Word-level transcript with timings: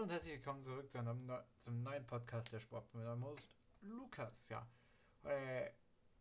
Und 0.00 0.10
herzlich 0.10 0.32
willkommen 0.32 0.64
zurück 0.64 0.90
zu 0.90 0.96
einem 0.96 1.26
neu, 1.26 1.38
zum 1.58 1.82
neuen 1.82 2.06
Podcast 2.06 2.50
der 2.50 2.58
Sport 2.58 2.94
mit 2.94 3.04
einem 3.04 3.22
Host 3.22 3.54
Lukas. 3.82 4.48
Ja, 4.48 4.66
heute 5.22 5.74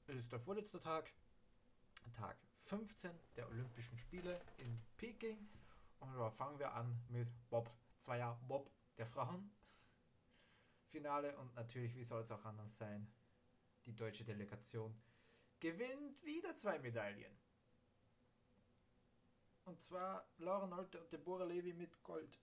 ist 0.07 0.29
der 0.33 0.41
vorletzte 0.41 0.81
Tag, 0.81 1.09
Tag 2.11 2.35
15 2.65 3.09
der 3.37 3.47
Olympischen 3.47 3.97
Spiele 3.97 4.41
in 4.57 4.81
Peking. 4.97 5.47
Und 6.01 6.13
da 6.13 6.29
fangen 6.29 6.59
wir 6.59 6.73
an 6.73 6.93
mit 7.07 7.29
Bob 7.49 7.71
Zweier 7.95 8.37
Bob 8.49 8.69
der 8.97 9.07
Frauen. 9.07 9.49
Finale 10.89 11.37
und 11.37 11.55
natürlich, 11.55 11.95
wie 11.95 12.03
soll 12.03 12.23
es 12.23 12.33
auch 12.33 12.43
anders 12.43 12.77
sein, 12.77 13.09
die 13.85 13.95
deutsche 13.95 14.25
Delegation 14.25 14.93
gewinnt 15.61 16.21
wieder 16.25 16.53
zwei 16.53 16.79
Medaillen. 16.79 17.39
Und 19.63 19.79
zwar 19.79 20.27
Laura 20.37 20.67
Nolte 20.67 20.99
und 20.99 21.13
Deborah 21.13 21.45
Levy 21.45 21.71
mit 21.71 22.03
Gold 22.03 22.41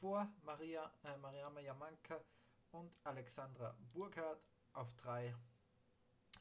vor 0.00 0.28
Maria, 0.44 0.90
äh, 1.04 1.16
Mariama 1.16 1.60
Yamanka 1.60 2.20
und 2.70 2.94
Alexandra 3.04 3.76
Burkhardt 3.92 4.40
auf 4.72 4.94
drei 4.96 5.34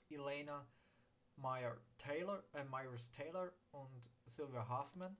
Elena 0.09 0.67
Meyer 1.35 1.77
Taylor, 1.97 2.43
äh, 2.53 2.63
Myers 2.63 3.11
Taylor 3.11 3.51
und 3.71 4.09
Sylvia 4.25 4.67
Hoffman. 4.67 5.17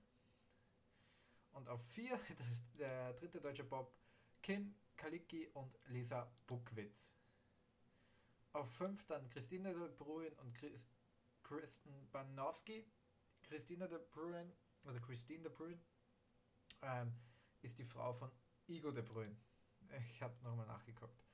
Und 1.52 1.68
auf 1.68 1.82
vier 1.88 2.18
das 2.38 2.64
der 2.78 3.12
dritte 3.14 3.40
deutsche 3.40 3.64
Bob 3.64 3.92
Kim 4.42 4.74
Kalicki 4.96 5.48
und 5.54 5.78
Lisa 5.86 6.30
Buckwitz. 6.46 7.12
Auf 8.52 8.70
fünf 8.72 9.04
dann 9.06 9.28
Christine 9.30 9.74
de 9.74 9.88
Bruyn 9.88 10.32
und 10.38 10.54
Chris, 10.54 10.88
Kristen 11.42 12.08
Banowski. 12.10 12.84
Christine 13.42 13.88
de 13.88 13.98
Bruyn, 14.10 14.52
oder 14.84 15.00
Christine 15.00 15.42
de 15.42 15.50
Bruyn, 15.50 15.80
ähm, 16.82 17.12
ist 17.62 17.78
die 17.78 17.84
Frau 17.84 18.12
von 18.12 18.30
Igo 18.66 18.90
de 18.90 19.02
Bruyne. 19.02 19.36
Ich 20.08 20.22
habe 20.22 20.34
nochmal 20.42 20.66
nachgeguckt. 20.66 21.24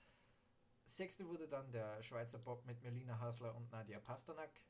Sechste 0.86 1.26
wurde 1.26 1.48
dann 1.48 1.72
der 1.72 2.02
Schweizer 2.02 2.38
Bob 2.38 2.64
mit 2.66 2.82
Melina 2.82 3.18
Hasler 3.18 3.54
und 3.54 3.70
Nadia 3.72 3.98
Pasternak. 4.00 4.60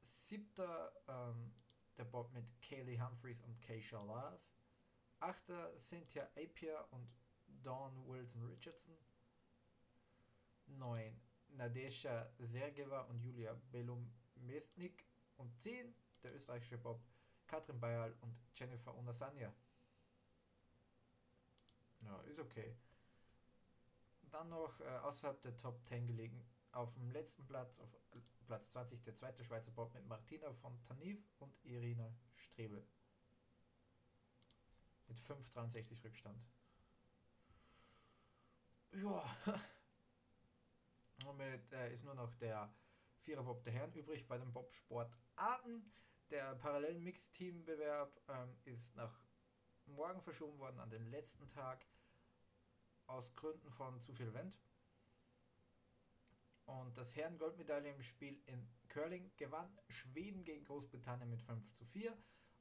Siebter 0.00 0.92
ähm, 1.08 1.54
der 1.96 2.04
Bob 2.04 2.32
mit 2.32 2.60
Kaylee 2.60 3.00
Humphreys 3.00 3.40
und 3.42 3.60
Keisha 3.62 3.98
Love. 4.02 4.40
Achter 5.20 5.76
Cynthia 5.78 6.28
Apier 6.36 6.86
und 6.90 7.08
Dawn 7.62 8.06
Wilson 8.06 8.44
Richardson. 8.44 8.96
Neun 10.66 11.20
Nadesha 11.48 12.30
Sergeva 12.38 13.02
und 13.02 13.20
Julia 13.20 13.54
Belum-Mesnik. 13.72 15.06
Und 15.36 15.58
zehn 15.60 15.94
der 16.22 16.34
österreichische 16.34 16.78
Bob 16.78 17.00
Katrin 17.48 17.80
Bayal 17.80 18.14
und 18.20 18.36
Jennifer 18.54 18.96
Onasanya. 18.96 19.52
Ja, 22.02 22.20
ist 22.22 22.38
okay. 22.38 22.76
Dann 24.30 24.50
noch 24.50 24.78
äh, 24.80 24.84
außerhalb 24.98 25.40
der 25.42 25.56
Top 25.56 25.82
10 25.86 26.06
gelegen, 26.06 26.44
auf 26.72 26.92
dem 26.92 27.10
letzten 27.10 27.44
Platz, 27.46 27.80
auf 27.80 27.88
Platz 28.46 28.70
20, 28.70 29.02
der 29.02 29.14
zweite 29.14 29.42
Schweizer 29.42 29.70
Bob 29.70 29.92
mit 29.94 30.06
Martina 30.06 30.52
von 30.52 30.80
Taniv 30.84 31.18
und 31.38 31.52
Irina 31.64 32.14
Strebel. 32.34 32.86
Mit 35.06 35.18
5,63 35.18 36.04
Rückstand. 36.04 36.46
Ja. 38.92 39.24
Damit 41.24 41.72
äh, 41.72 41.92
ist 41.92 42.04
nur 42.04 42.14
noch 42.14 42.32
der 42.34 42.72
Viererbob 43.20 43.64
der 43.64 43.72
Herren 43.72 43.92
übrig 43.94 44.26
bei 44.26 44.38
den 44.38 44.52
Bobsportarten. 44.52 45.92
Der 46.30 46.54
parallelen 46.56 47.02
Mix-Team-Bewerb 47.02 48.20
ähm, 48.28 48.54
ist 48.66 48.94
nach 48.96 49.18
morgen 49.86 50.20
verschoben 50.20 50.58
worden 50.58 50.78
an 50.78 50.90
den 50.90 51.06
letzten 51.10 51.48
Tag 51.48 51.86
aus 53.06 53.34
Gründen 53.34 53.70
von 53.70 53.98
zu 54.02 54.12
viel 54.12 54.34
Wind. 54.34 54.54
Und 56.66 56.98
das 56.98 57.16
Herren-Goldmedaille 57.16 57.90
im 57.90 58.02
Spiel 58.02 58.42
in 58.44 58.68
Curling 58.88 59.30
gewann 59.38 59.78
Schweden 59.88 60.44
gegen 60.44 60.64
Großbritannien 60.64 61.30
mit 61.30 61.40
5 61.40 61.72
zu 61.72 61.86
4 61.86 62.14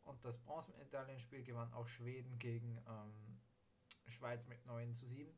und 0.04 0.24
das 0.24 0.38
Bronzemedaillenspiel 0.38 1.44
gewann 1.44 1.74
auch 1.74 1.88
Schweden 1.88 2.40
gegen 2.40 2.82
ähm, 2.88 3.42
Schweiz 4.08 4.48
mit 4.48 4.66
9 4.66 4.96
zu 4.96 5.06
7. 5.06 5.38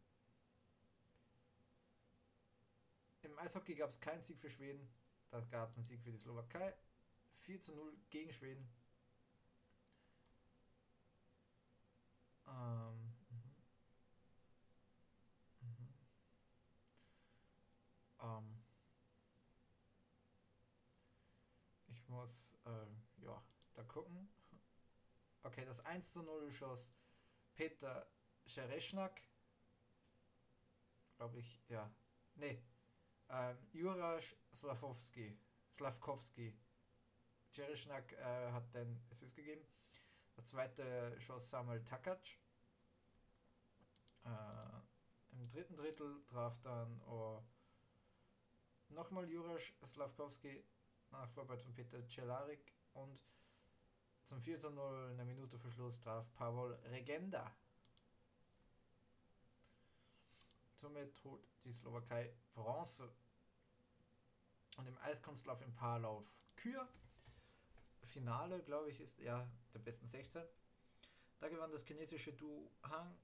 Im 3.23 3.39
Eishockey 3.39 3.73
gab 3.73 3.89
es 3.89 3.99
keinen 3.99 4.21
Sieg 4.21 4.39
für 4.39 4.51
Schweden, 4.51 4.87
da 5.31 5.39
gab 5.41 5.69
es 5.69 5.77
einen 5.77 5.85
Sieg 5.85 6.03
für 6.03 6.11
die 6.11 6.19
Slowakei 6.19 6.75
4 7.49 7.61
zu 7.61 7.73
0 7.73 7.97
gegen 8.11 8.31
Schweden. 8.31 8.69
Ähm, 12.45 13.11
mhm. 13.31 13.55
Mhm. 15.61 15.93
Ähm, 18.21 18.63
ich 21.87 22.07
muss 22.07 22.55
äh, 22.65 23.23
ja 23.23 23.43
da 23.73 23.83
gucken. 23.83 24.29
Okay, 25.41 25.65
das 25.65 25.83
1 25.83 26.13
zu 26.13 26.21
0 26.21 26.51
schoss 26.51 26.93
Peter 27.55 28.11
Schereschnak. 28.45 29.23
Glaube 31.17 31.39
ich, 31.39 31.63
ja. 31.67 31.91
Nee. 32.35 32.61
Ähm, 33.29 33.57
Jurasch 33.73 34.35
Slavowski. 34.53 35.35
Slavkowski 35.73 36.55
Jerischnak 37.51 38.11
äh, 38.13 38.51
hat 38.51 38.73
den 38.73 39.01
Assist 39.11 39.35
gegeben. 39.35 39.61
Das 40.35 40.45
zweite 40.45 41.19
schoss 41.19 41.49
Samuel 41.49 41.83
Takac. 41.83 42.21
Äh, 44.25 44.29
Im 45.31 45.49
dritten 45.49 45.75
Drittel 45.75 46.23
traf 46.25 46.59
dann 46.61 47.01
oh, 47.07 47.41
nochmal 48.89 49.29
Jurasch 49.29 49.73
Slavkowski 49.85 50.63
nach 51.11 51.29
Vorarbeit 51.29 51.61
von 51.61 51.73
Peter 51.73 52.05
Celarik 52.07 52.73
und 52.93 53.19
zum 54.25 54.41
4 54.41 54.59
zu 54.59 54.69
0 54.69 55.09
eine 55.11 55.25
Minute 55.25 55.57
Verschluss 55.57 55.99
traf 55.99 56.31
Pavel 56.33 56.73
Regenda. 56.91 57.51
Somit 60.75 61.23
holt 61.23 61.43
die 61.63 61.73
Slowakei 61.73 62.31
Bronze. 62.53 63.11
Und 64.77 64.87
im 64.87 64.97
Eiskunstlauf 64.99 65.61
im 65.61 65.73
Paarlauf 65.73 66.23
Kür 66.55 66.87
Finale, 68.09 68.61
glaube 68.63 68.89
ich, 68.91 68.99
ist 68.99 69.19
er 69.19 69.49
der 69.73 69.79
besten 69.79 70.07
16. 70.07 70.41
Da 71.39 71.47
gewann 71.47 71.71
das 71.71 71.85
chinesische 71.85 72.33
Duo 72.33 72.71
Hang 72.83 73.15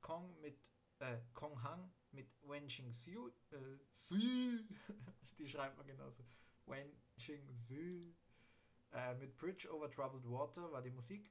Kong 0.00 0.38
mit 0.40 0.58
äh, 0.98 1.18
Kong 1.34 1.62
Hang 1.62 1.90
mit 2.12 2.28
Wen 2.42 2.66
Xing 2.66 2.90
Xiu, 2.90 3.28
äh, 3.50 3.78
Xu, 3.96 4.14
die 5.38 5.48
schreibt 5.48 5.76
man 5.76 5.86
genauso. 5.86 6.24
Wen 6.66 6.90
Xing 7.16 7.46
Xu. 7.54 8.12
Äh, 8.92 9.14
mit 9.14 9.36
Bridge 9.36 9.70
over 9.72 9.88
Troubled 9.88 10.28
Water 10.28 10.70
war 10.72 10.82
die 10.82 10.90
Musik. 10.90 11.30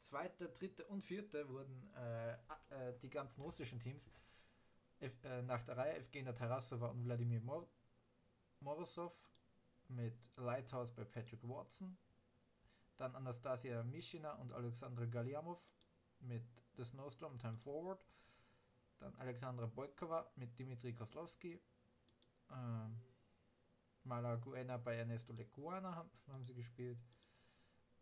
Zweite, 0.00 0.48
dritte 0.48 0.84
und 0.86 1.02
vierte 1.02 1.48
wurden 1.48 1.94
äh, 1.94 2.32
äh, 2.32 2.98
die 3.00 3.08
ganzen 3.08 3.40
russischen 3.42 3.78
Teams 3.78 4.10
F, 4.98 5.12
äh, 5.24 5.42
nach 5.42 5.62
der 5.62 5.76
Reihe 5.76 5.96
Evgenia 5.96 6.32
Tarasova 6.32 6.88
und 6.88 7.04
Wladimir 7.04 7.40
Mor 7.40 7.68
Morozov 8.60 9.12
mit 9.94 10.14
Lighthouse 10.36 10.90
bei 10.92 11.04
Patrick 11.04 11.42
Watson. 11.42 11.96
Dann 12.96 13.14
Anastasia 13.14 13.82
Mischina 13.82 14.32
und 14.34 14.52
Alexandra 14.52 15.06
Galiamov 15.06 15.60
mit 16.20 16.44
The 16.76 16.84
Snowstorm 16.84 17.38
Time 17.38 17.58
Forward. 17.58 18.06
Dann 18.98 19.14
Alexandra 19.16 19.66
Boykova 19.66 20.30
mit 20.36 20.58
Dimitri 20.58 20.92
Koslowski. 20.92 21.60
Ähm, 22.50 23.00
Malaguena 24.04 24.76
bei 24.78 24.96
Ernesto 24.96 25.32
Lecuana 25.32 25.94
haben, 25.94 26.10
haben 26.28 26.44
sie 26.44 26.54
gespielt. 26.54 26.98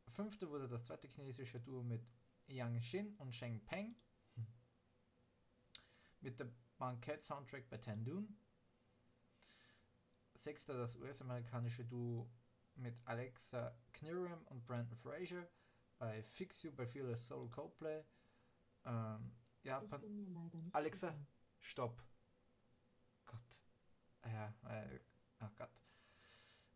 Fünfte 0.09 0.49
wurde 0.49 0.69
das 0.69 0.85
zweite 0.85 1.09
chinesische 1.09 1.61
Duo 1.61 1.83
mit 1.83 2.03
Yang 2.47 2.81
Xin 2.81 3.15
und 3.19 3.35
Sheng 3.35 3.61
Peng. 3.65 3.95
Mit 6.21 6.39
der 6.39 6.49
Banquet 6.79 7.23
Soundtrack 7.23 7.69
bei 7.69 7.79
Tandun. 7.79 8.37
Sechster 10.41 10.79
das 10.79 10.97
US-amerikanische 10.97 11.85
Duo 11.85 12.31
mit 12.77 12.99
Alexa 13.05 13.77
Knirim 13.93 14.43
und 14.47 14.65
Brandon 14.65 14.97
Fraser 14.97 15.47
bei 15.99 16.23
Fix 16.23 16.63
You 16.63 16.73
bei 16.73 16.87
Fearless 16.87 17.27
Soul 17.27 17.51
Coldplay. 17.51 18.03
Ähm, 18.87 19.33
Japan. 19.63 20.71
Alexa, 20.73 21.09
sicher. 21.11 21.27
stopp. 21.59 22.03
Gott. 23.27 23.61
Ja, 24.25 24.55
äh, 24.67 25.01
oh 25.43 25.49
Gott. 25.59 25.79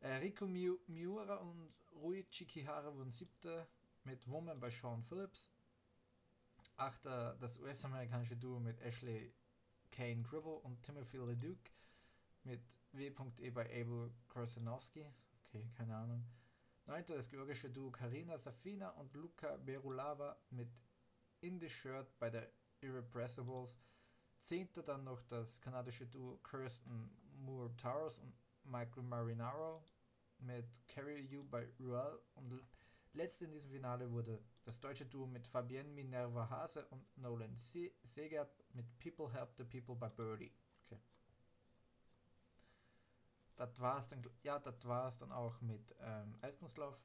Äh, 0.00 0.16
Rico 0.16 0.46
Miu 0.46 0.78
Miura 0.86 1.36
und 1.36 1.74
Rui 1.92 2.24
Chikihara 2.28 2.94
wurden 2.94 3.10
siebter 3.10 3.66
mit 4.02 4.28
Woman 4.28 4.60
bei 4.60 4.68
Sean 4.68 5.02
Phillips. 5.02 5.50
Achter 6.76 7.36
das 7.36 7.56
US-amerikanische 7.58 8.36
Duo 8.36 8.60
mit 8.60 8.78
Ashley 8.82 9.32
Kane 9.90 10.22
Gribble 10.22 10.56
und 10.56 10.82
Timothy 10.82 11.16
LeDuc 11.16 11.70
mit 12.44 12.62
W.E 12.92 13.50
bei 13.50 13.64
Abel 13.64 14.12
Krasinowski. 14.28 15.06
Okay, 15.44 15.68
keine 15.76 15.96
Ahnung. 15.96 16.24
Neunter 16.86 17.16
das 17.16 17.30
georgische 17.30 17.70
Duo 17.70 17.90
Karina 17.90 18.36
Safina 18.36 18.90
und 18.90 19.14
Luca 19.14 19.56
Berulava 19.56 20.36
mit 20.50 20.68
In 21.40 21.58
the 21.58 21.68
Shirt 21.68 22.18
bei 22.18 22.30
der 22.30 22.50
Irrepressibles. 22.80 23.78
Zehnter 24.38 24.82
dann 24.82 25.04
noch 25.04 25.22
das 25.22 25.60
kanadische 25.60 26.06
Duo 26.06 26.38
Kirsten 26.42 27.10
Moore 27.38 27.74
Towers 27.76 28.18
und 28.18 28.34
Michael 28.64 29.02
Marinaro 29.02 29.82
mit 30.38 30.66
Carry 30.86 31.20
You 31.22 31.44
bei 31.44 31.66
Ruel. 31.80 32.20
Und 32.34 32.60
letzte 33.14 33.46
in 33.46 33.52
diesem 33.52 33.70
Finale 33.70 34.10
wurde 34.10 34.42
das 34.64 34.80
deutsche 34.80 35.06
Duo 35.06 35.26
mit 35.26 35.46
Fabienne 35.46 35.88
Minerva 35.88 36.50
Hase 36.50 36.86
und 36.86 37.16
Nolan 37.16 37.56
Segert 37.56 38.62
mit 38.74 38.86
People 38.98 39.32
Help 39.32 39.54
the 39.56 39.64
People 39.64 39.96
bei 39.96 40.08
Birdie. 40.08 40.52
Das 43.56 43.78
war's 43.80 44.08
dann, 44.08 44.22
ja, 44.42 44.58
das 44.58 44.84
war's 44.84 45.18
dann 45.18 45.32
auch 45.32 45.60
mit 45.60 45.94
ähm, 46.00 46.34
Eiskunstlauf. 46.42 47.00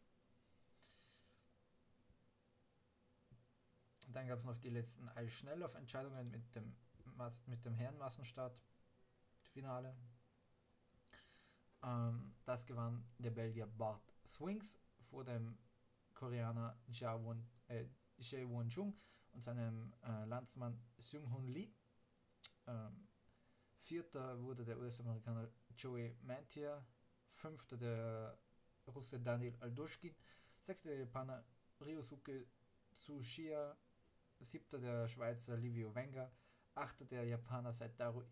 Dann 4.07 4.27
gab 4.27 4.39
es 4.39 4.45
noch 4.45 4.57
die 4.57 4.69
letzten 4.69 5.07
Eisschnelllauf-Entscheidungen 5.09 6.31
mit 6.31 6.55
dem, 6.55 6.75
Mas 7.15 7.45
mit 7.45 7.63
dem 7.63 7.75
Herrenmassenstart. 7.75 8.63
Finale. 9.49 9.95
Ähm, 11.83 12.35
das 12.45 12.65
gewann 12.65 13.05
der 13.17 13.31
Belgier 13.31 13.67
Bart 13.67 14.13
Swings 14.25 14.79
vor 15.09 15.23
dem 15.23 15.57
Koreaner 16.13 16.77
Jaewon 16.87 17.47
äh, 17.67 17.85
Chung 18.67 18.97
und 19.31 19.41
seinem 19.41 19.93
äh, 20.03 20.25
Landsmann 20.25 20.79
Seung-Hoon 20.97 21.47
Lee. 21.47 21.71
Ähm, 22.67 23.07
vierter 23.79 24.41
wurde 24.41 24.65
der 24.65 24.77
US-Amerikaner 24.77 25.49
Joey 25.79 26.13
Mantia, 26.23 26.85
fünfter 27.31 27.77
der 27.77 28.37
Russe 28.87 29.17
Daniel 29.17 29.55
Aldushkin, 29.61 30.13
sechster 30.59 30.89
der 30.89 30.99
Japaner 30.99 31.45
Ryosuke 31.79 32.47
Tsushia, 32.97 33.77
siebter 34.41 34.77
der 34.77 35.07
Schweizer 35.07 35.55
Livio 35.55 35.95
Wenger, 35.95 36.29
achter 36.75 37.05
der 37.05 37.23
Japaner 37.23 37.71
Saitaro 37.71 38.25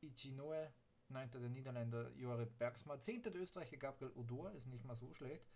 Ichinoe, 0.00 0.72
neunter 1.08 1.40
der 1.40 1.48
Niederländer 1.48 2.12
Jorit 2.14 2.56
Bergsma, 2.56 3.00
zehnter 3.00 3.32
der 3.32 3.42
Österreicher 3.42 3.76
Gabriel 3.76 4.12
Odor, 4.12 4.52
ist 4.52 4.68
nicht 4.68 4.84
mal 4.84 4.96
so 4.96 5.12
schlecht. 5.12 5.50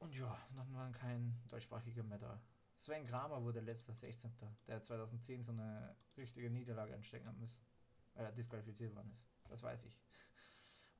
Und 0.00 0.14
ja, 0.14 0.38
dann 0.54 0.72
war 0.74 0.92
kein 0.92 1.40
deutschsprachiger 1.48 2.02
mehr 2.02 2.18
da. 2.18 2.42
Sven 2.76 3.06
Kramer 3.06 3.42
wurde 3.42 3.60
letzter 3.60 3.94
16. 3.94 4.36
Der 4.66 4.82
2010 4.82 5.42
so 5.42 5.52
eine 5.52 5.96
richtige 6.18 6.50
Niederlage 6.50 6.92
einstecken 6.92 7.26
hat 7.26 7.38
müssen. 7.38 7.66
Weil 8.12 8.26
er 8.26 8.32
disqualifiziert 8.32 8.94
worden 8.94 9.10
ist. 9.12 9.26
Das 9.48 9.62
weiß 9.62 9.84
ich. 9.84 9.98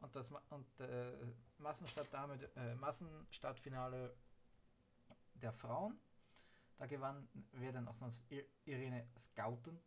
Und 0.00 0.15
das 0.15 0.31
und 0.50 0.81
äh, 0.81 1.12
Massenstart 1.59 2.09
damit, 2.12 2.43
äh, 2.56 2.75
Massenstartfinale 2.77 4.15
der 5.35 5.53
Frauen. 5.53 5.99
Da 6.77 6.87
gewann 6.87 7.29
wer 7.53 7.73
denn 7.73 7.89
auch 7.89 7.97
sonst 7.97 8.25
Irene 8.65 9.09
Scouten. 9.19 9.79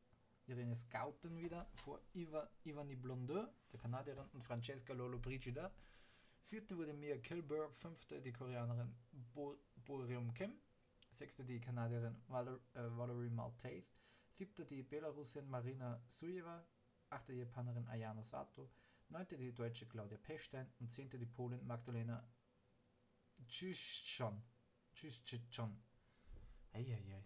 Irene 0.48 0.75
Scouten 0.75 1.38
wieder 1.38 1.66
vor 1.75 2.02
Iva, 2.13 2.50
Ivani 2.66 2.96
Blondeau, 2.96 3.48
der 3.72 3.80
Kanadierin, 3.80 4.28
und 4.34 4.44
Francesca 4.44 4.94
Lolo 4.94 5.18
Brigida. 5.18 5.72
Vierte 6.44 6.78
wurde 6.78 6.94
Mia 6.94 7.18
Kilberg, 7.18 7.74
fünfte 7.78 8.22
die 8.22 8.34
Koreanerin 8.34 8.94
Bo 9.34 9.58
Kim, 10.36 10.60
sechste 11.12 11.46
die 11.46 11.62
Kanadierin 11.62 12.22
Valor, 12.28 12.60
äh, 12.74 12.98
Valerie 12.98 13.30
Maltese, 13.30 13.94
siebte 14.31 14.66
die 14.66 14.84
Belarusin 14.84 15.50
Marina 15.50 16.02
Sujeva, 16.08 16.66
achte 17.12 17.34
die 17.34 17.40
Japanerin 17.40 17.88
Ayano 17.88 18.24
Sato, 18.24 18.69
neunte 19.10 19.38
die 19.38 19.54
deutsche 19.54 19.88
Claudia 19.88 20.18
Pechstein 20.18 20.72
und 20.80 20.92
zehnte 20.92 21.18
die 21.18 21.25
Polin 21.25 21.66
Magdalena 21.66 22.24
Tschüschon. 23.48 24.42
Tschüschon. 24.94 25.84
Eieiei. 26.74 27.25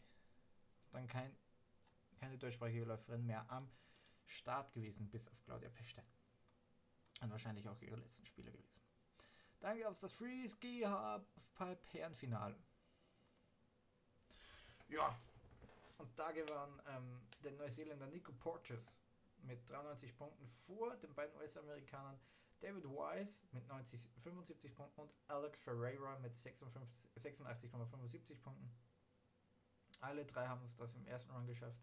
Dann 0.91 1.07
kein, 1.07 1.35
keine 2.19 2.37
deutschsprachige 2.37 2.85
Läuferin 2.85 3.25
mehr 3.25 3.49
am 3.51 3.69
Start 4.25 4.73
gewesen, 4.73 5.09
bis 5.09 5.27
auf 5.27 5.43
Claudia 5.43 5.69
Pechstein. 5.69 6.05
Und 7.21 7.31
wahrscheinlich 7.31 7.67
auch 7.69 7.81
ihre 7.81 7.97
letzten 7.97 8.25
Spiele 8.25 8.51
gewesen. 8.51 8.81
Dann 9.59 9.79
gab 9.79 9.93
es 9.93 9.99
das 9.99 10.11
Free 10.11 10.47
Ski 10.47 10.81
Halfpipe 10.81 11.85
Herrenfinale. 11.91 12.57
Ja, 14.87 15.17
und 15.97 16.19
da 16.19 16.31
gewann 16.31 16.81
ähm, 16.87 17.21
der 17.43 17.51
Neuseeländer 17.53 18.07
Nico 18.07 18.31
Porteous 18.33 18.99
mit 19.45 19.69
93 19.69 20.15
Punkten 20.15 20.47
vor 20.47 20.95
den 20.97 21.13
beiden 21.13 21.35
US-Amerikanern 21.37 22.19
David 22.59 22.85
Wise 22.85 23.43
mit 23.51 23.67
90, 23.67 23.99
75 24.23 24.75
Punkten 24.75 25.01
und 25.01 25.13
Alex 25.27 25.59
Ferreira 25.59 26.17
mit 26.19 26.35
86,75 26.35 28.41
Punkten. 28.41 28.71
Alle 30.01 30.25
drei 30.25 30.47
haben 30.47 30.63
es 30.63 30.75
das 30.75 30.95
im 30.95 31.05
ersten 31.05 31.31
Run 31.31 31.47
geschafft. 31.47 31.79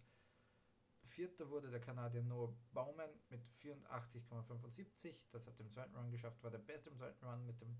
Vierter 1.04 1.48
wurde 1.50 1.70
der 1.70 1.80
Kanadier 1.80 2.22
Noah 2.22 2.54
Baumann 2.72 3.10
mit 3.28 3.44
84,75. 3.60 5.14
Das 5.30 5.46
hat 5.46 5.60
im 5.60 5.70
zweiten 5.70 5.94
Run 5.94 6.10
geschafft, 6.10 6.42
war 6.42 6.50
der 6.50 6.58
beste 6.58 6.90
im 6.90 6.96
zweiten 6.96 7.24
Run 7.24 7.44
mit 7.44 7.60
dem, 7.60 7.78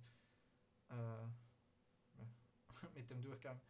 äh, 0.90 1.26
mit 2.94 3.10
dem 3.10 3.22
Durchgang. 3.22 3.60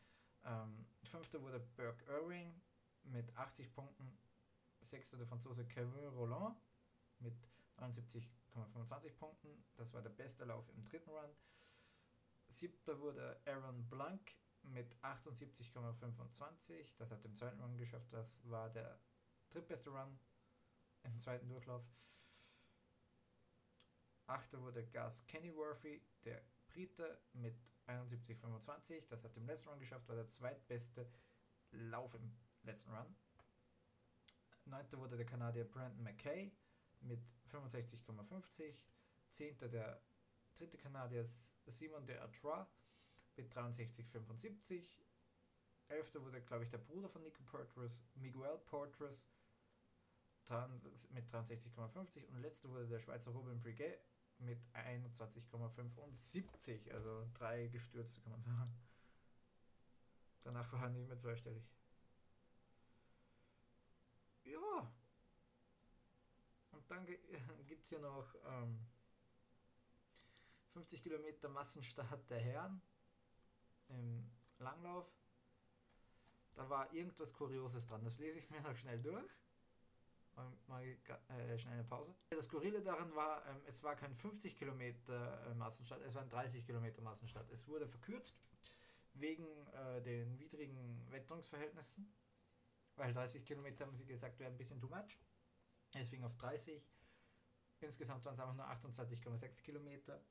Ähm, 0.44 0.86
fünfter 1.04 1.40
wurde 1.42 1.60
Burke 1.76 2.04
Irving 2.06 2.60
mit 3.04 3.36
80 3.36 3.72
Punkten. 3.72 4.18
Sechster 4.82 5.16
der 5.16 5.26
Franzose 5.26 5.64
Kevin 5.66 6.08
Roland 6.08 6.60
mit 7.18 7.34
79,25 7.78 9.12
Punkten. 9.18 9.64
Das 9.76 9.92
war 9.92 10.02
der 10.02 10.10
beste 10.10 10.44
Lauf 10.44 10.68
im 10.70 10.84
dritten 10.84 11.10
Run. 11.10 11.30
Siebter 12.48 13.00
wurde 13.00 13.40
Aaron 13.46 13.88
Blank 13.88 14.34
mit 14.62 14.94
78,25. 15.02 16.92
Das 16.98 17.10
hat 17.10 17.24
im 17.24 17.34
zweiten 17.34 17.60
Run 17.60 17.76
geschafft. 17.78 18.12
Das 18.12 18.38
war 18.44 18.70
der 18.70 18.98
drittbeste 19.50 19.90
Run 19.90 20.18
im 21.04 21.18
zweiten 21.18 21.48
Durchlauf. 21.48 21.82
Achter 24.26 24.60
wurde 24.60 24.86
Gus 24.86 25.26
Kennyworthy, 25.26 26.00
der 26.24 26.42
Brite 26.68 27.20
mit 27.32 27.56
71,25. 27.86 29.08
Das 29.08 29.24
hat 29.24 29.36
im 29.36 29.46
letzten 29.46 29.70
Run 29.70 29.80
geschafft, 29.80 30.08
war 30.08 30.16
der 30.16 30.28
zweitbeste 30.28 31.10
Lauf 31.72 32.14
im 32.14 32.32
letzten 32.62 32.94
Run. 32.94 33.16
Neunter 34.64 34.98
wurde 34.98 35.16
der 35.16 35.26
Kanadier 35.26 35.64
Brandon 35.64 36.02
McKay 36.02 36.52
mit 37.00 37.20
65,50. 37.50 38.74
Zehnter 39.30 39.68
der 39.68 40.00
dritte 40.54 40.78
Kanadier 40.78 41.24
Simon 41.66 42.06
de 42.06 42.18
Artois 42.18 42.66
mit 43.36 43.52
63,75. 43.52 44.82
Elfter 45.88 46.22
wurde, 46.22 46.40
glaube 46.42 46.64
ich, 46.64 46.70
der 46.70 46.78
Bruder 46.78 47.08
von 47.08 47.22
Nico 47.22 47.42
Portras, 47.44 48.06
Miguel 48.14 48.58
Portras 48.66 49.26
mit 51.10 51.32
63,50 51.32 52.28
und 52.28 52.40
letzter 52.40 52.68
wurde 52.68 52.86
der 52.86 52.98
Schweizer 52.98 53.30
Robin 53.30 53.60
Briget 53.60 53.98
mit 54.38 54.58
21,75, 54.74 56.92
also 56.92 57.28
drei 57.34 57.68
gestürzte 57.68 58.20
kann 58.20 58.32
man 58.32 58.42
sagen. 58.42 58.76
Danach 60.42 60.72
war 60.72 60.82
er 60.82 60.90
nicht 60.90 61.08
mehr 61.08 61.18
zweistellig. 61.18 61.64
Ja. 64.44 64.92
Und 66.72 66.90
dann 66.90 67.06
gibt 67.66 67.84
es 67.84 67.88
hier 67.88 68.00
noch 68.00 68.34
ähm, 68.44 68.86
50 70.72 71.02
Kilometer 71.02 71.48
Massenstart 71.48 72.28
der 72.30 72.40
Herren 72.40 72.80
im 73.88 74.30
Langlauf. 74.58 75.06
Da 76.54 76.68
war 76.68 76.92
irgendwas 76.92 77.32
Kurioses 77.32 77.86
dran. 77.86 78.04
Das 78.04 78.18
lese 78.18 78.38
ich 78.38 78.50
mir 78.50 78.60
noch 78.60 78.76
schnell 78.76 79.00
durch. 79.00 79.30
Mal, 80.66 80.84
äh, 80.84 81.58
schnell 81.58 81.74
eine 81.74 81.84
Pause. 81.84 82.14
Das 82.30 82.46
Skurrile 82.46 82.80
daran 82.80 83.14
war, 83.14 83.46
ähm, 83.46 83.60
es 83.66 83.82
war 83.82 83.94
kein 83.96 84.14
50 84.14 84.56
Kilometer 84.56 85.46
äh, 85.46 85.54
Massenstart, 85.54 86.00
es 86.02 86.14
war 86.14 86.22
ein 86.22 86.30
30 86.30 86.64
Kilometer 86.64 87.02
Massenstart. 87.02 87.50
Es 87.50 87.68
wurde 87.68 87.86
verkürzt 87.86 88.34
wegen 89.12 89.46
äh, 89.68 90.00
den 90.00 90.38
widrigen 90.38 91.06
Wetterungsverhältnissen, 91.10 92.10
weil 93.02 93.12
30 93.12 93.44
Kilometer 93.44 93.84
haben 93.84 93.96
sie 93.96 94.06
gesagt, 94.06 94.38
wäre 94.38 94.48
ein 94.48 94.56
bisschen 94.56 94.78
too 94.78 94.86
much. 94.86 95.18
Deswegen 95.92 96.22
auf 96.22 96.36
30. 96.36 96.80
Insgesamt 97.80 98.24
waren 98.24 98.34
es 98.34 98.40
einfach 98.40 98.54
nur 98.54 98.70
28,6 98.70 99.60
Kilometer 99.64 100.24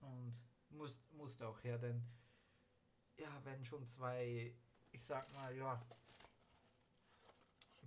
und 0.00 0.38
muss, 0.68 1.00
musste 1.12 1.48
auch 1.48 1.64
her, 1.64 1.78
denn 1.78 2.06
ja, 3.16 3.40
wenn 3.44 3.64
schon 3.64 3.86
zwei, 3.86 4.54
ich 4.90 5.02
sag 5.02 5.32
mal, 5.32 5.56
ja, 5.56 5.82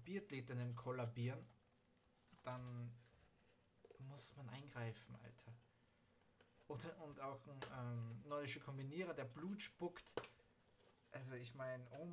Biathletinnen 0.03 0.75
kollabieren, 0.75 1.47
dann 2.41 2.91
muss 3.99 4.35
man 4.35 4.49
eingreifen, 4.49 5.15
Alter. 5.17 5.53
Oder, 6.67 6.99
und 7.03 7.19
auch 7.19 7.45
ein 7.45 7.59
ähm, 7.77 8.23
nordischer 8.27 8.59
Kombinierer, 8.59 9.13
der 9.13 9.25
Blut 9.25 9.61
spuckt. 9.61 10.11
Also 11.13 11.33
ich 11.33 11.53
meine, 11.55 11.85
oh 11.91 12.05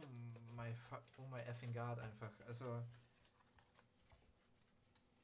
my, 0.54 0.74
oh 1.16 1.26
my 1.26 1.40
effing 1.40 1.72
God 1.72 1.98
einfach. 1.98 2.32
Also 2.46 2.84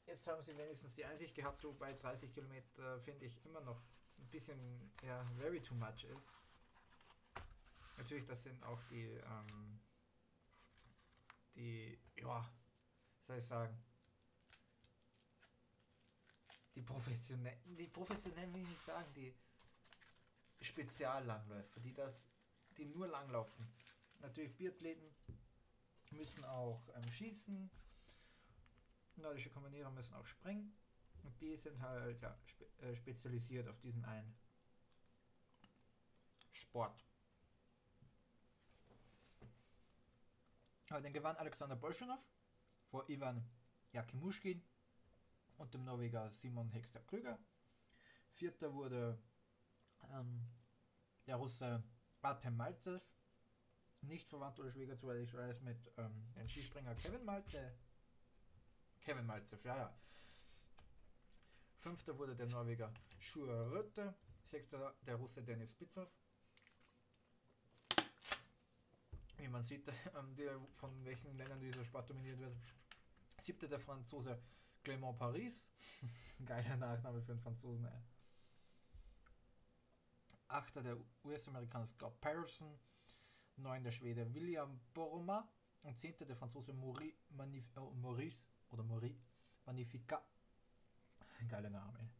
jetzt 0.06 0.26
haben 0.26 0.42
sie 0.42 0.56
wenigstens 0.56 0.95
die 0.95 1.04
Einsicht 1.04 1.35
gehabt, 1.35 1.62
du 1.62 1.73
bei 1.75 1.92
30 1.92 2.33
Kilometer 2.33 2.99
finde 3.00 3.26
ich 3.26 3.45
immer 3.45 3.61
noch 3.61 3.80
ein 4.18 4.28
bisschen 4.30 4.90
ja, 5.02 5.25
very 5.38 5.62
too 5.62 5.75
much 5.75 6.04
ist. 6.04 6.30
Natürlich, 7.99 8.26
das 8.26 8.42
sind 8.42 8.62
auch 8.64 8.83
die, 8.90 9.04
ähm, 9.04 9.80
die, 11.54 11.99
ja, 12.16 12.49
soll 13.26 13.38
ich 13.38 13.47
sagen, 13.47 13.76
die 16.75 16.83
professionellen, 16.83 17.76
die 17.76 17.88
professionellen 17.88 18.52
will 18.52 18.62
ich 18.62 18.68
nicht 18.68 18.85
sagen, 18.85 19.12
die 19.14 19.35
Speziallangläufer, 20.61 21.80
die 21.80 21.95
das, 21.95 22.26
die 22.76 22.87
nur 22.87 23.09
langlaufen. 23.09 23.66
Natürlich 24.21 24.56
Biathleten 24.56 25.14
müssen 26.11 26.45
auch 26.45 26.88
ähm, 26.95 27.12
schießen, 27.12 27.71
nordische 29.16 29.50
Kombinierer 29.50 29.90
müssen 29.90 30.14
auch 30.14 30.26
springen 30.26 30.76
und 31.23 31.40
die 31.40 31.56
sind 31.56 31.80
halt 31.80 32.21
ja, 32.23 32.37
spe 32.45 32.66
äh, 32.80 32.95
spezialisiert 32.95 33.68
auf 33.68 33.78
diesen 33.80 34.04
einen 34.04 34.37
Sport. 36.52 37.04
Aber 40.88 41.00
den 41.00 41.12
gewann 41.12 41.37
Alexander 41.37 41.76
Bolschunow 41.76 42.21
vor 42.90 43.09
Ivan 43.09 43.45
Jakimushkin 43.92 44.62
und 45.59 45.75
dem 45.75 45.85
Norweger 45.85 46.30
Simon 46.30 46.71
Hexter 46.71 47.00
Krüger. 47.00 47.38
Vierter 48.30 48.73
wurde 48.73 49.18
ähm, 50.12 50.47
der 51.26 51.37
Russe 51.37 51.83
Artem 52.23 52.56
Malzev, 52.56 53.02
nicht 54.02 54.28
verwandt 54.28 54.58
oder 54.58 54.70
Schwieger 54.70 54.96
zu, 54.96 55.11
ich 55.11 55.35
weiß, 55.35 55.62
mit 55.62 55.92
ähm, 55.96 56.32
dem 56.35 56.49
Skispringer 56.49 56.94
Kevin 56.94 57.25
Malte. 57.25 57.73
Kevin 59.00 59.26
Malzev, 59.26 59.64
ja, 59.64 59.76
ja. 59.76 59.94
Fünfter 61.78 62.18
wurde 62.18 62.35
der 62.35 62.46
Norweger 62.46 62.92
Schur 63.18 63.49
Rötte. 63.70 64.14
Sechster 64.44 64.94
der 65.06 65.16
Russe 65.16 65.42
Dennis 65.42 65.70
Spitzer. 65.70 66.08
Wie 69.37 69.49
man 69.49 69.62
sieht, 69.62 69.88
ähm, 70.18 70.35
der, 70.37 70.58
von 70.73 71.04
welchen 71.04 71.37
Ländern 71.37 71.61
dieser 71.61 71.85
Sport 71.85 72.11
dominiert 72.11 72.38
wird. 72.38 72.56
Siebter 73.40 73.68
der 73.68 73.80
Franzose 73.80 74.38
Clément 74.85 75.16
Paris. 75.16 75.68
Geiler 76.44 76.76
Nachname 76.76 77.23
für 77.23 77.32
einen 77.32 77.40
Franzosen. 77.40 77.85
Ey. 77.87 78.02
Achter 80.48 80.82
der 80.82 80.96
US-Amerikaner 81.24 81.86
Scott 81.86 82.20
Patterson. 82.20 82.78
Neun 83.56 83.82
der 83.82 83.92
Schwede 83.92 84.32
William 84.34 84.80
Boroma. 84.94 85.48
Und 85.82 85.98
zehnter 85.98 86.26
der 86.26 86.36
Franzose 86.36 86.72
Maurice, 86.72 87.22
Manif 87.30 87.64
oh, 87.76 87.92
Maurice 87.92 88.50
oder 88.70 88.82
Maurice 88.82 89.24
Magnifica. 89.64 90.20
Geiler 91.48 91.70
Name. 91.70 92.10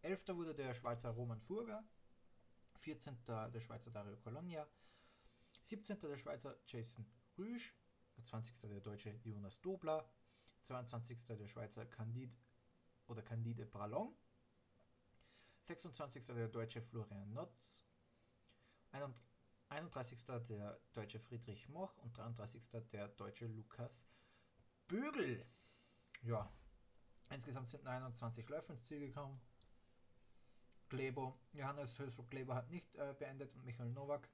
Elfter 0.00 0.36
wurde 0.36 0.54
der 0.54 0.72
Schweizer 0.74 1.10
Roman 1.10 1.40
Furger. 1.40 1.84
14. 2.78 3.18
der 3.26 3.60
Schweizer 3.60 3.90
Dario 3.90 4.16
Colonia. 4.16 4.66
17. 5.62 5.98
der 6.00 6.16
Schweizer 6.16 6.56
Jason 6.66 7.04
Rüsch. 7.36 7.74
20. 8.22 8.60
der 8.62 8.80
Deutsche 8.80 9.10
Jonas 9.24 9.60
Dobler. 9.60 10.08
22. 10.62 11.26
der 11.26 11.46
Schweizer 11.46 11.84
Candide 11.86 12.36
oder 13.06 13.22
Candide 13.22 13.66
Bralon. 13.66 14.14
26. 15.68 16.24
der 16.28 16.48
Deutsche 16.48 16.80
Florian 16.80 17.30
Notz. 17.34 17.84
31. 19.68 20.24
der 20.48 20.80
Deutsche 20.94 21.20
Friedrich 21.20 21.68
Moch 21.68 21.94
und 21.98 22.16
33. 22.16 22.70
der 22.90 23.08
Deutsche 23.08 23.46
Lukas 23.48 24.08
Bögel. 24.86 25.44
Ja, 26.22 26.50
insgesamt 27.28 27.68
sind 27.68 27.84
29 27.84 28.48
Läufe 28.48 28.72
ins 28.72 28.84
Ziel 28.84 29.00
gekommen. 29.00 29.38
Glebo, 30.88 31.38
Johannes 31.52 31.98
Hülsro 31.98 32.22
Glebo 32.22 32.54
hat 32.54 32.70
nicht 32.70 32.96
äh, 32.96 33.14
beendet 33.18 33.54
und 33.54 33.66
Michael 33.66 33.90
Nowak, 33.90 34.26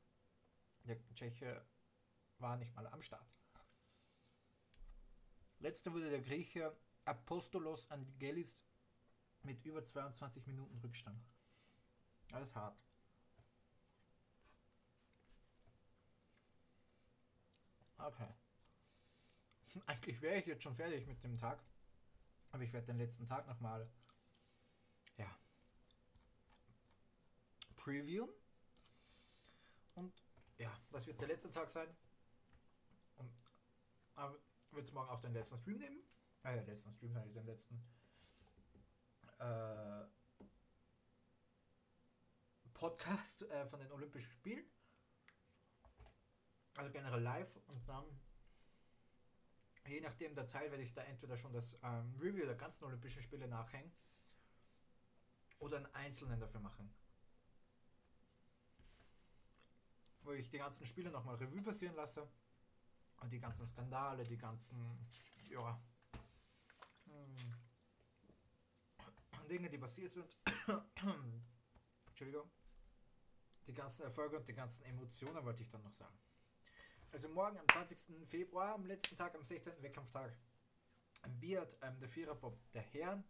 der 0.85 1.05
Tscheche, 1.15 1.67
war 2.39 2.57
nicht 2.57 2.73
mal 2.77 2.87
am 2.87 3.03
Start. 3.03 3.27
Letzter 5.59 5.93
wurde 5.93 6.11
der 6.11 6.21
Grieche 6.21 6.77
Apostolos 7.05 7.91
Angelis 7.91 8.65
mit 9.45 9.65
über 9.65 9.85
22 9.85 10.47
Minuten 10.47 10.77
Rückstand. 10.79 11.23
Alles 12.33 12.55
hart. 12.55 12.77
Okay. 17.99 18.29
Eigentlich 19.87 20.21
wäre 20.21 20.39
ich 20.39 20.47
jetzt 20.47 20.63
schon 20.63 20.75
fertig 20.75 21.07
mit 21.07 21.23
dem 21.23 21.39
Tag. 21.39 21.63
Aber 22.51 22.63
ich 22.63 22.73
werde 22.73 22.87
den 22.87 22.99
letzten 22.99 23.27
Tag 23.27 23.47
nochmal 23.47 23.89
ja, 25.17 25.39
previewen. 27.75 28.31
Und 29.95 30.13
ja, 30.59 30.73
das 30.91 31.07
wird 31.07 31.21
der 31.21 31.29
letzte 31.29 31.51
Tag 31.51 31.71
sein. 31.71 31.89
Und 33.17 33.33
wird 34.71 34.87
es 34.87 34.93
morgen 34.93 35.09
auch 35.09 35.21
den 35.21 35.33
letzten 35.33 35.59
Stream 35.59 35.79
nehmen. 35.79 36.03
Ja, 36.45 36.53
letzten 36.53 36.93
Stream 36.93 37.15
den 37.33 37.47
letzten 37.47 37.83
äh, 39.39 40.07
Podcast 42.73 43.43
äh, 43.43 43.67
von 43.67 43.81
den 43.81 43.91
Olympischen 43.93 44.31
Spielen. 44.33 44.65
Also 46.77 46.91
generell 46.91 47.23
live 47.23 47.57
und 47.69 47.89
dann 47.89 48.05
je 49.87 50.01
nachdem 50.01 50.35
der 50.35 50.47
Zeit 50.47 50.71
werde 50.71 50.83
ich 50.83 50.93
da 50.93 51.03
entweder 51.03 51.37
schon 51.37 51.53
das 51.53 51.79
ähm, 51.83 52.15
Review 52.19 52.47
der 52.47 52.55
ganzen 52.55 52.85
Olympischen 52.85 53.23
Spiele 53.23 53.47
nachhängen 53.47 53.93
oder 55.59 55.79
einen 55.79 55.95
einzelnen 55.95 56.41
dafür 56.41 56.61
machen. 56.61 56.93
Wo 60.23 60.33
ich 60.33 60.49
die 60.49 60.59
ganzen 60.59 60.87
Spiele 60.87 61.11
nochmal 61.11 61.37
Revue 61.37 61.63
passieren 61.63 61.95
lasse 61.97 62.27
und 63.21 63.31
die 63.31 63.41
ganzen 63.41 63.67
Skandale, 63.67 64.25
die 64.25 64.39
ganzen, 64.39 65.07
ja, 65.49 65.81
Dinge, 69.55 69.71
die 69.71 69.79
passiert 69.79 70.13
sind. 70.13 70.37
Entschuldigung. 72.09 72.51
Die 73.69 73.73
ganzen 73.73 74.03
Erfolge 74.03 74.37
und 74.37 74.49
die 74.49 74.53
ganzen 74.53 74.85
Emotionen 74.85 75.45
wollte 75.45 75.63
ich 75.63 75.71
dann 75.71 75.83
noch 75.83 75.93
sagen. 75.93 76.19
Also 77.13 77.29
morgen 77.29 77.57
am 77.59 77.69
20. 77.69 78.29
Februar, 78.29 78.75
am 78.75 78.85
letzten 78.85 79.17
Tag, 79.17 79.37
am 79.37 79.45
16. 79.45 79.81
Wettkampftag, 79.81 80.37
wird 81.39 81.79
ähm, 81.83 82.01
der 82.01 82.09
Viererbob 82.09 82.59
der 82.73 82.83
Herren 82.83 83.23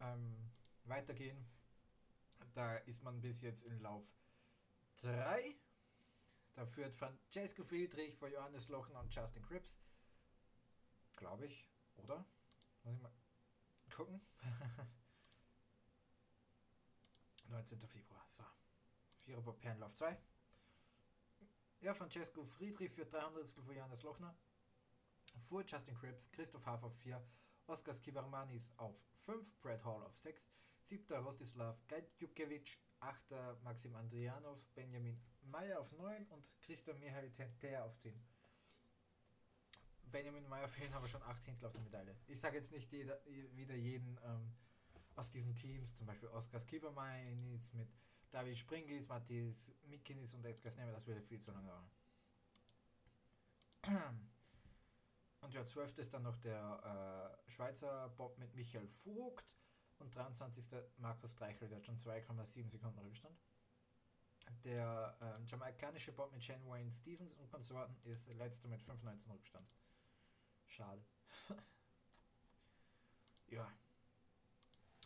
ähm, 0.00 0.50
weitergehen. 0.84 1.46
Da 2.52 2.76
ist 2.76 3.02
man 3.02 3.22
bis 3.22 3.40
jetzt 3.40 3.62
in 3.62 3.80
Lauf 3.80 4.04
3. 4.98 5.56
Da 6.56 6.66
führt 6.66 6.92
Francesco 6.92 7.64
Friedrich 7.64 8.14
vor 8.18 8.28
Johannes 8.28 8.68
Lochner 8.68 9.00
und 9.00 9.12
Justin 9.14 9.42
Cripps. 9.42 9.78
Glaube 11.16 11.46
ich, 11.46 11.66
oder? 11.96 12.26
Muss 12.82 12.94
ich 12.94 13.00
mal 13.00 13.12
gucken. 13.96 14.20
19. 17.64 17.88
Februar. 17.88 18.26
So. 18.36 18.44
Viererbob 19.24 19.62
Herrenlauf 19.62 19.94
2. 19.94 20.18
Ja, 21.80 21.94
Francesco 21.94 22.44
Friedrich 22.44 22.90
für 22.90 23.06
300 23.06 23.48
für 23.48 23.74
Johannes 23.74 24.02
Lochner. 24.02 24.34
Vor 25.48 25.64
Justin 25.66 25.94
Cripps, 25.94 26.30
Christoph 26.30 26.64
Hafer 26.66 26.86
auf 26.86 26.96
4, 26.98 27.22
Oskar 27.66 27.94
Skibarmanis 27.94 28.70
auf 28.76 28.94
5, 29.24 29.60
Brad 29.62 29.82
Hall 29.84 30.02
auf 30.02 30.14
6, 30.16 30.50
7. 30.82 31.16
Rostislav 31.24 31.76
Gajdukevic, 31.88 32.78
8. 33.00 33.62
Maxim 33.62 33.96
Andrianov, 33.96 34.62
Benjamin 34.74 35.18
Meyer 35.42 35.80
auf 35.80 35.90
9 35.92 36.26
und 36.28 36.44
Christoph 36.60 36.98
Michael 36.98 37.30
Tenter 37.32 37.84
auf 37.84 37.96
10. 37.96 38.14
Benjamin 40.12 40.46
Meyer 40.48 40.68
fehlen 40.68 40.92
aber 40.92 41.08
schon 41.08 41.22
18 41.22 41.64
auf 41.64 41.72
der 41.72 41.80
Medaille. 41.80 42.14
Ich 42.28 42.40
sage 42.40 42.58
jetzt 42.58 42.72
nicht 42.72 42.92
jeder, 42.92 43.18
wieder 43.24 43.74
jeden 43.74 44.18
ähm, 44.24 44.54
aus 45.16 45.30
diesen 45.30 45.54
Teams, 45.54 45.94
zum 45.96 46.06
Beispiel 46.06 46.28
Oskar 46.28 46.60
Skibarmanis 46.60 47.72
mit 47.72 47.88
David 48.30 48.58
Springis, 48.58 49.08
Matthias 49.08 49.70
Mikinis 49.86 50.34
und 50.34 50.44
Edgar 50.44 50.72
Snemme, 50.72 50.92
das 50.92 51.06
würde 51.06 51.22
viel 51.22 51.40
zu 51.40 51.52
lange 51.52 51.68
dauern. 51.68 51.90
Und 55.40 55.52
ja, 55.52 55.64
12. 55.64 55.98
ist 55.98 56.14
dann 56.14 56.22
noch 56.22 56.36
der 56.38 57.36
äh, 57.46 57.50
Schweizer 57.50 58.08
Bob 58.16 58.38
mit 58.38 58.54
Michael 58.54 58.88
Vogt 58.88 59.44
und 59.98 60.14
23. 60.14 60.66
Markus 60.96 61.34
Dreichel, 61.34 61.68
der 61.68 61.78
hat 61.78 61.86
schon 61.86 61.98
2,7 61.98 62.70
Sekunden 62.70 62.98
Rückstand. 62.98 63.38
Der 64.64 65.16
äh, 65.20 65.44
jamaikanische 65.44 66.12
Bob 66.12 66.32
mit 66.32 66.42
Shane 66.42 66.66
Wayne 66.66 66.90
Stevens 66.90 67.34
und 67.34 67.50
Konsorten 67.50 67.94
ist 68.10 68.28
letzter 68.34 68.68
mit 68.68 68.82
5,19 68.82 69.30
Rückstand. 69.32 69.76
Schade. 70.66 71.04
ja. 73.48 73.70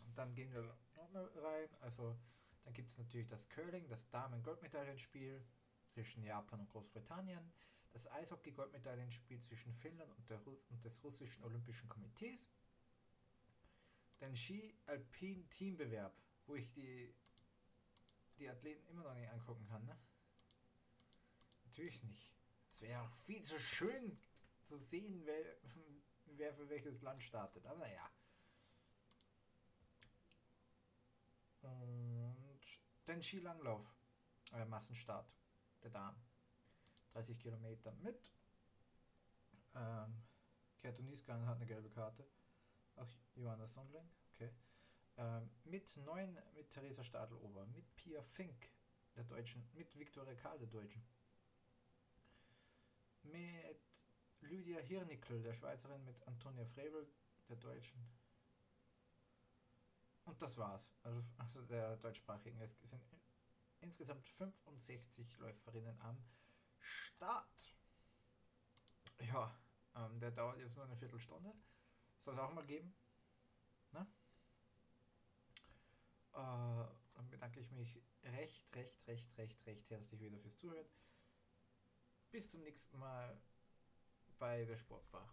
Und 0.05 0.08
dann 0.19 0.35
gehen 0.35 0.51
wir 0.51 0.77
rein. 1.41 1.69
Also 1.79 2.15
dann 2.65 2.73
gibt 2.73 2.89
es 2.89 2.97
natürlich 2.97 3.27
das 3.27 3.47
Curling, 3.47 3.87
das 3.87 4.09
Damen-Goldmedaillenspiel 4.09 5.41
zwischen 5.87 6.23
Japan 6.23 6.59
und 6.59 6.69
Großbritannien, 6.69 7.51
das 7.91 8.11
Eishockey-Goldmedaillenspiel 8.11 9.41
zwischen 9.41 9.73
Finnland 9.73 10.11
und, 10.15 10.29
der 10.29 10.37
Russ 10.39 10.65
und 10.67 10.83
des 10.83 11.01
russischen 11.03 11.43
Olympischen 11.43 11.87
Komitees, 11.87 12.49
den 14.19 14.35
Ski-Alpin-Teambewerb, 14.35 16.13
wo 16.45 16.55
ich 16.55 16.69
die, 16.73 17.15
die 18.37 18.49
Athleten 18.49 18.85
immer 18.89 19.03
noch 19.03 19.15
nicht 19.15 19.29
angucken 19.31 19.65
kann, 19.67 19.85
ne? 19.85 19.97
Natürlich 21.63 22.03
nicht. 22.03 22.33
Es 22.69 22.81
wäre 22.81 23.01
auch 23.01 23.13
viel 23.25 23.41
zu 23.43 23.57
schön 23.57 24.19
zu 24.63 24.77
sehen, 24.77 25.21
wer, 25.25 25.55
wer 26.25 26.53
für 26.53 26.69
welches 26.69 27.01
Land 27.01 27.23
startet. 27.23 27.65
Aber 27.65 27.79
naja. 27.79 28.11
Und 31.61 32.59
den 33.09 33.23
Skilanglauf. 33.23 33.85
Äh, 34.53 34.65
Massenstart 34.65 35.33
der 35.81 35.89
Damen. 35.89 36.21
30 37.13 37.39
Kilometer 37.39 37.91
mit. 38.03 38.31
Ähm, 39.75 40.23
Kerto 40.77 41.01
Nieskan 41.01 41.45
hat 41.45 41.55
eine 41.55 41.65
gelbe 41.65 41.89
Karte. 41.89 42.25
Auch 42.95 43.09
Johanna 43.35 43.67
Sondling. 43.67 44.07
Okay. 44.35 44.51
Ähm, 45.17 45.49
mit 45.65 45.97
9 45.97 46.37
mit 46.53 46.69
Theresa 46.69 47.03
Stadl-Ober. 47.03 47.65
Mit 47.67 47.95
Pia 47.95 48.21
Fink, 48.21 48.69
der 49.15 49.23
Deutschen. 49.23 49.67
Mit 49.73 49.97
Viktoria 49.97 50.35
Kahl, 50.35 50.59
der 50.59 50.67
Deutschen. 50.67 51.03
Mit 53.23 53.81
Lydia 54.41 54.79
Hirnickel, 54.79 55.41
der 55.41 55.53
Schweizerin. 55.53 56.03
Mit 56.05 56.21
Antonia 56.27 56.65
Frebel, 56.65 57.07
der 57.47 57.57
Deutschen. 57.57 58.07
Und 60.29 60.39
das 60.39 60.55
war's. 60.57 60.87
Also, 61.01 61.23
also 61.37 61.61
der 61.63 61.97
deutschsprachigen. 61.97 62.61
Es 62.61 62.77
sind 62.83 63.01
insgesamt 63.81 64.27
65 64.27 65.39
Läuferinnen 65.39 65.99
am 66.01 66.23
Start. 66.77 67.73
Ja, 69.21 69.53
ähm, 69.95 70.19
der 70.19 70.29
dauert 70.29 70.59
jetzt 70.59 70.75
nur 70.75 70.85
eine 70.85 70.95
Viertelstunde. 70.95 71.51
Soll 72.23 72.35
es 72.35 72.39
auch 72.39 72.53
mal 72.53 72.65
geben. 72.65 72.95
Ne? 73.91 74.07
Äh, 76.33 76.35
dann 76.35 77.29
bedanke 77.29 77.59
ich 77.59 77.71
mich 77.71 77.99
recht, 78.23 78.75
recht, 78.75 79.07
recht, 79.07 79.37
recht, 79.37 79.65
recht 79.65 79.89
herzlich 79.89 80.21
wieder 80.21 80.37
fürs 80.37 80.57
Zuhören. 80.57 80.87
Bis 82.29 82.47
zum 82.47 82.61
nächsten 82.61 82.99
Mal 82.99 83.41
bei 84.37 84.63
der 84.63 84.77
Sportbar. 84.77 85.27